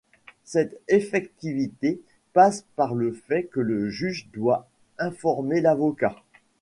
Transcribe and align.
Cette 0.45 0.81
effectivité 0.87 2.01
passe 2.33 2.65
par 2.75 2.95
le 2.95 3.11
fait 3.13 3.43
que 3.43 3.59
le 3.59 3.91
juge 3.91 4.29
doit 4.33 4.67
informer 4.97 5.61
l'avocat. 5.61 6.15